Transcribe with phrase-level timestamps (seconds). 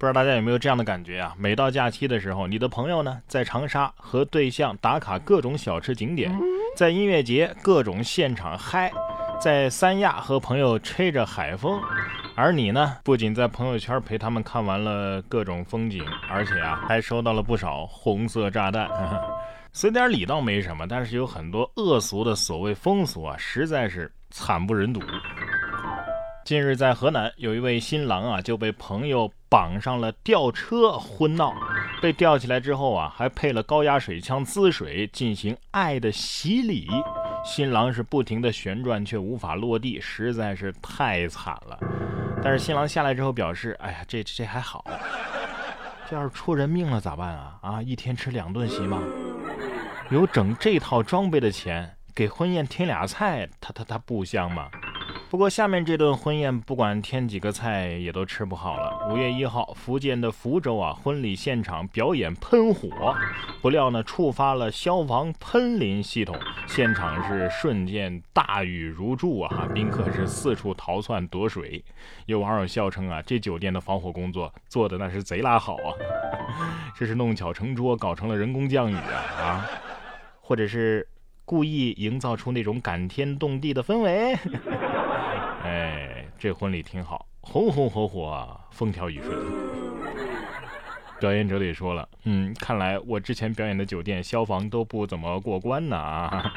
[0.00, 1.34] 不知道大家有没有这样的感觉啊？
[1.36, 6.34] 每到假期的时候，你的朋友呢在长沙和对象打卡各种小吃景点，
[6.74, 8.90] 在音乐节各种现场嗨，
[9.38, 11.78] 在三亚和朋友吹着海风，
[12.34, 18.88] 而你呢，不仅在朋友圈陪他们看完了各种风景，而且啊还收到了不少红色炸弹。
[19.74, 25.02] 随点礼倒没什么，但是有很多恶俗的所谓风俗啊，实在是惨不忍睹。
[26.50, 31.54] 近日，在河南，有一位新郎啊就被朋友绑上了吊车婚闹。
[32.02, 36.88] 被吊起来之后啊，还配了高压水枪滋水进行爱的洗礼。
[37.44, 41.78] 新郎是不停的旋转却无法落地，实在是太惨了。
[42.42, 44.84] 但是新郎下来之后表示：“哎呀，这这还好，
[46.10, 47.58] 这要是出人命了咋办啊？
[47.62, 49.00] 啊，一天吃两顿席吗？
[50.10, 54.68] 有整这套装备的钱，给婚宴添俩菜，他他他不香吗？”
[55.30, 59.08] 不过下面这顿婚宴，不管添几个菜，也都吃不好了。
[59.08, 63.14] 五月一号，福建的福州啊，婚礼现场表演喷火，
[63.62, 71.84] 不料呢，触发了消防喷淋系统，现场是瞬间大雨如注啊，宾客是四处逃窜躲水。
[72.26, 75.94] 有网友笑称啊，这酒店的防火工作做的那是贼拉好啊，
[76.98, 79.66] 这是弄巧成拙，搞成了人工降雨啊啊，
[80.40, 81.06] 或者是
[81.44, 84.36] 故意营造出那种感天动地的氛围。
[86.40, 89.38] 哎，这婚礼挺好，红红火火，风调雨顺。
[91.20, 96.50] 表演者得说了，嗯，看来我之前表演的酒店消防都不怎么过关呢啊，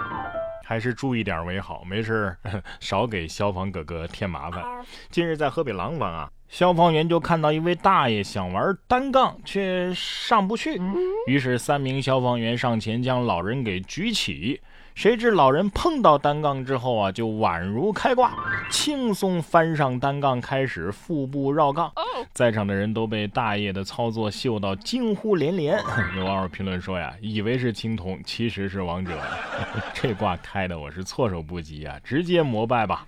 [0.64, 1.84] 还是注意点为好。
[1.84, 2.34] 没事，
[2.80, 4.64] 少给消防哥哥添麻烦。
[5.10, 10.80] 近日在河北廊坊啊，消防员就看到一位大爷想玩单杠却上不去，
[11.26, 14.62] 于是三名消防员上前将老人给举起。
[14.96, 18.32] 谁知老人碰到单杠之后啊，就宛如开挂，
[18.70, 21.92] 轻松翻上单杠，开始腹部绕杠。
[22.32, 25.78] 在场的人都被大爷的操作秀到惊呼连连。
[26.16, 29.12] 有网友评论说呀，以为是青铜，其实是王者。
[29.92, 33.06] 这挂开的我是措手不及啊，直接膜拜吧。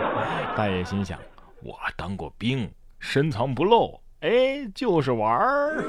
[0.56, 1.18] 大爷心想，
[1.62, 2.66] 我当过兵，
[2.98, 5.84] 深藏不露，哎，就是玩儿。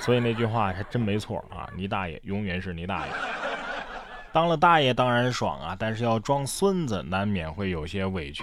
[0.00, 3.12] 所以那句话还真没错啊，你大爷永远是你大爷。
[4.34, 8.42] 当了大爷当然爽啊，但是要装孙子难免会有些委屈。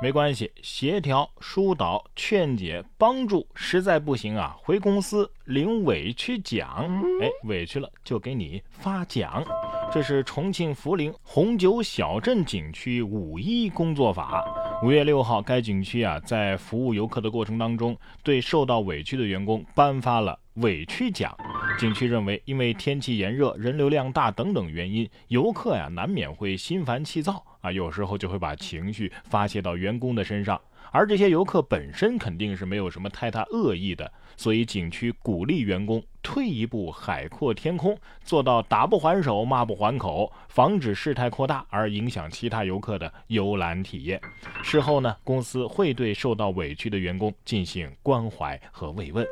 [0.00, 6.88] 没关系，协调、疏导、劝解、帮助，实在不行啊，回公司领委屈奖。
[7.20, 9.44] 哎，委屈了就给你发奖。
[9.92, 14.42] 这是重庆涪陵红酒小镇景区五一工作法。
[14.82, 21.36] 五月六号，该景区啊，在服务游客的过程当中，对受到委屈的员工颁发了委屈奖。
[21.78, 30.60] 景区认为，因为天气炎热、人流量大等等原因，游客呀难免会心烦气躁啊，有时候就会把情绪发泄到员工的身上。
[30.92, 44.18] 而这些游客本身肯定是没有什么太大恶意的，所以景区鼓励员工退一步海阔天空，做到打不还手、骂不还口，防止事态扩大而影响其他游客的游览体验。
[44.62, 49.26] 事后呢，公司会对受到委屈的员工进行关怀和慰问。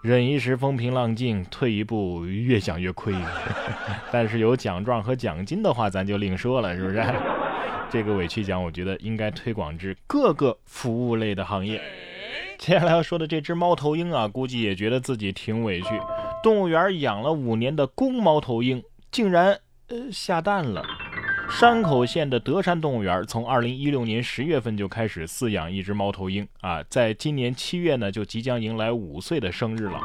[0.00, 3.12] 忍一时风平浪静，退一步越想越亏。
[4.12, 7.04] 但是有奖状和奖金的话，咱就另说了，是不是？
[7.90, 11.82] 这个委屈奖，我觉得应该推广至各个服务类的行业。
[12.58, 15.88] 接下来要说的这只猫头鹰啊，估计也觉得自己挺委屈。
[16.42, 20.84] 动物园养了五年的公猫头鹰，竟然呃下蛋了。
[21.50, 30.00] 山口县的德山动物园从二零一六年十月份就开始饲养一只猫头鹰啊，在今年七月呢，就即将迎来五岁的生日了。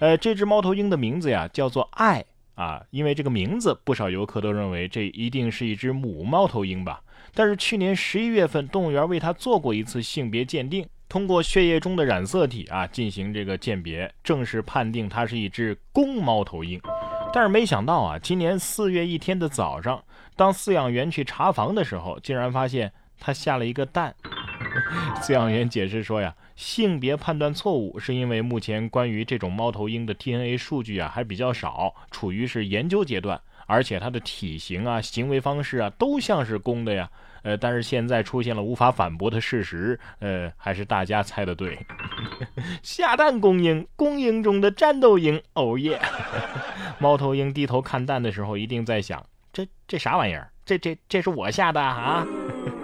[0.00, 2.22] 呃，这只猫头鹰的名字呀，叫做爱
[2.54, 7.00] 啊，因为这个名字，不少游客都认为这一定是一只母猫头鹰吧。
[7.32, 16.78] 但是去年十一月份，动物园为它做过一次性别鉴定，通过血液中的染色体啊进行这个鉴别，正式判定它是一只公猫头鹰。
[17.32, 20.02] 但是没想到啊，今年四月一天的早上，
[20.34, 24.14] 当饲养员去查房的时候，竟然发现它下了一个蛋。
[25.22, 33.40] 饲养员解释说呀，性别判断错误是因为目前关于这种猫头鹰的 DNA 数据啊还比较少，处于是研究阶段，
[33.70, 37.08] 而且它的体型啊、行为方式啊都像是公的呀。
[37.42, 41.78] 呃，但是现在出现了无法反驳的事实，呃，还是大家猜的对。
[42.82, 45.98] 下蛋公鹰，公鹰中的战斗鹰，哦耶！
[46.98, 50.50] 猫头鹰低头看蛋的时候，一定在想：这这啥玩意儿？
[50.66, 52.26] 这这这是我下的啊！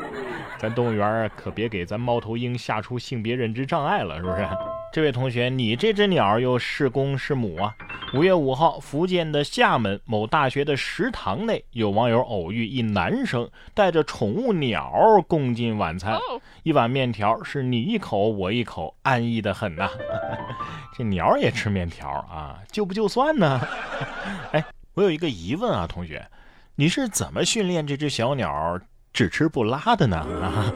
[0.58, 4.48] 咱动物园可别给咱猫头鹰下出性别认知障碍了，是不是？
[4.90, 7.76] 这位同学，你这只鸟又是公是母啊？
[8.14, 14.92] 五月五号，福建的厦门某大学的食堂内，有网友偶遇一男生带着宠物鸟
[15.26, 16.16] 共进晚餐，
[16.62, 19.90] 一碗面条是你一口我一口，安逸的很呐。
[20.96, 22.60] 这鸟也吃面条啊？
[22.70, 23.60] 就不就算呢？
[24.52, 24.64] 哎，
[24.94, 26.26] 我有一个疑问啊，同学，
[26.76, 28.80] 你是怎么训练这只小鸟
[29.12, 30.16] 只吃不拉的呢？
[30.16, 30.72] 啊？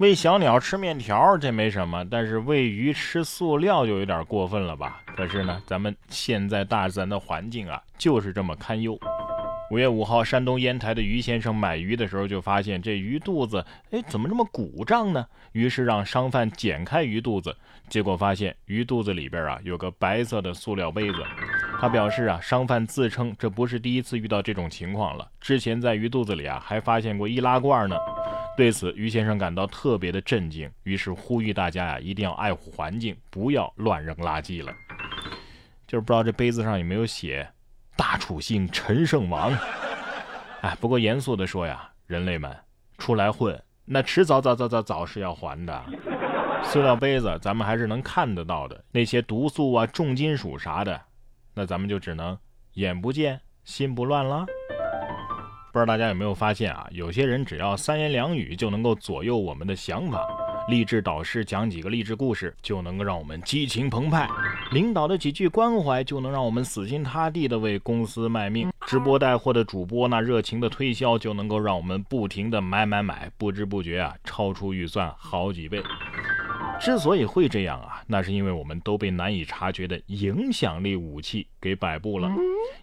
[0.00, 5.02] 喂小鸟吃面条这没什么，但是喂鱼吃塑料就有点过分了吧？
[5.14, 8.98] 可是呢，咱们现在大自然的环境啊，就是这么堪忧。
[9.70, 15.26] 五月五号，山东烟台的于先生买鱼的时候就发现这鱼肚子，哎，怎么这么鼓胀呢？
[15.52, 17.54] 于是让商贩剪开鱼肚子，
[17.90, 21.22] 结果发现鱼肚子里边啊有个白色的塑料杯子。
[21.78, 27.96] 他表示啊，商贩自称这不是第一次遇到这种情况了，之前在鱼肚子里啊还发现过易拉罐呢。
[28.60, 34.70] 对此，于先生感到特别的震惊，于是呼吁大家呀，一定要爱护环境，不要乱扔垃圾了。
[35.86, 37.50] 就是不知道这杯子上有没有写
[37.96, 39.50] “大楚姓陈胜王”。
[40.60, 42.54] 哎，不过严肃的说呀，人类们
[42.98, 45.82] 出来混，那迟早早早早早是要还的。
[46.62, 51.00] 塑料杯子咱们还是能看得到的，那些毒素啊、重金属啥的，
[51.54, 52.38] 那咱们就只能
[52.74, 54.44] 眼不见心不乱了。
[55.72, 56.84] 不知道大家有没有发现啊？
[56.90, 60.26] 有些人只要三言两语就能够左右我们的想法，
[60.68, 64.28] 励志导师讲几个励志故事就能够让我们激情澎湃，
[64.72, 75.80] 领导的几句关怀就能让我们死心塌地的为公司卖命，直播带货的主播那热情的推销就能够让我们不停的买买买，不知不觉啊超出预算好几倍。
[76.80, 82.32] 之所以会这样啊，那是因为我们都被难以察觉的影响力武器给摆布了。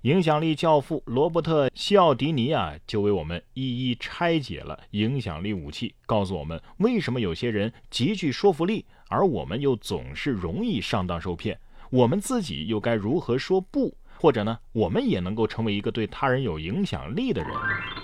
[0.03, 11.59] 影响力教父罗伯特·西奥迪尼啊，就为我们一一拆解了影响力武器，告诉我们为什么有些人极具说服力，而我们又总是容易上当受骗。
[11.89, 13.97] 我们自己又该如何说不？
[14.19, 17.51] 或者呢，我们也能够成为一个对他人有影响力的人？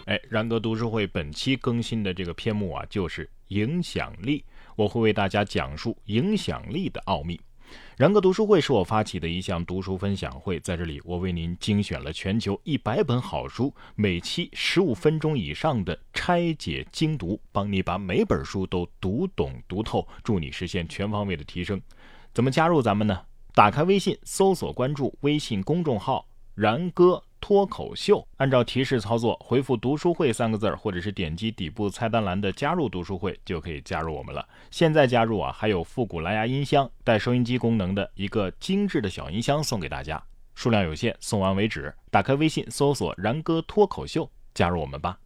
[0.05, 4.43] 哎，然哥读书会本期更新的这个篇目啊，就是影响力。
[4.75, 7.39] 我会为大家讲述影响力的奥秘。
[7.97, 21.81] 然哥读书会是我发起的一项读书分享会，在这里我为您精选了全球一百本好书，每期十五分钟以上的拆解精读，帮你把每本书都读懂读透，助你实现全方位的提升。
[22.33, 23.19] 怎么加入咱们呢？
[23.55, 27.23] 打开微信，搜索关注微信公众号“然哥”。
[27.43, 34.47] 脱口秀，按照提示操作，回复“读书会”三个字儿，或者是点击底部菜单栏的“加入读书会”，就可以加入我们了。
[34.71, 40.23] 现在加入啊，还有复古蓝牙音箱带收音机功能的一个精致的小音箱送给大家，
[40.55, 41.93] 数量有限，送完为止。
[42.09, 45.19] 打开微信，搜索“然哥脱口秀”，加入我们吧。